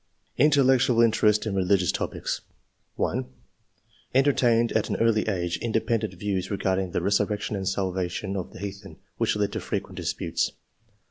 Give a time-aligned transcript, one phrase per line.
[0.37, 2.41] Intellectual interest in religious topics.—
[2.95, 3.23] 1."
[4.15, 8.97] Entertained at an early age independent views regarding the resurrection and salvation of the heathen,
[9.17, 10.53] which led to frequent disputes."